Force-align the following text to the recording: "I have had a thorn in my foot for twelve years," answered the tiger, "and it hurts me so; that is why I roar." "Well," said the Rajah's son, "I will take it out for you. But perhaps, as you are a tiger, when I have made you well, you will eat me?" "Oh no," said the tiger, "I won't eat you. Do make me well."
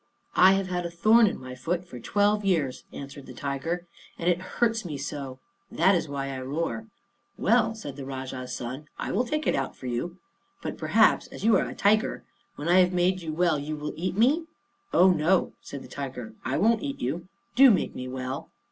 "I 0.35 0.53
have 0.53 0.65
had 0.65 0.83
a 0.83 0.89
thorn 0.89 1.27
in 1.27 1.39
my 1.39 1.53
foot 1.53 1.85
for 1.87 1.99
twelve 1.99 2.43
years," 2.43 2.85
answered 2.91 3.27
the 3.27 3.35
tiger, 3.35 3.85
"and 4.17 4.27
it 4.27 4.41
hurts 4.41 4.83
me 4.83 4.97
so; 4.97 5.37
that 5.71 5.93
is 5.93 6.07
why 6.09 6.29
I 6.29 6.41
roar." 6.41 6.87
"Well," 7.37 7.75
said 7.75 7.97
the 7.97 8.03
Rajah's 8.03 8.51
son, 8.55 8.87
"I 8.97 9.11
will 9.11 9.25
take 9.25 9.45
it 9.45 9.53
out 9.53 9.75
for 9.75 9.85
you. 9.85 10.17
But 10.63 10.75
perhaps, 10.79 11.27
as 11.27 11.43
you 11.45 11.55
are 11.55 11.69
a 11.69 11.75
tiger, 11.75 12.23
when 12.55 12.67
I 12.67 12.79
have 12.79 12.93
made 12.93 13.21
you 13.21 13.31
well, 13.31 13.59
you 13.59 13.75
will 13.75 13.93
eat 13.95 14.17
me?" 14.17 14.45
"Oh 14.91 15.11
no," 15.11 15.53
said 15.61 15.83
the 15.83 15.87
tiger, 15.87 16.33
"I 16.43 16.57
won't 16.57 16.81
eat 16.81 16.99
you. 16.99 17.27
Do 17.55 17.69
make 17.69 17.93
me 17.93 18.07
well." 18.07 18.49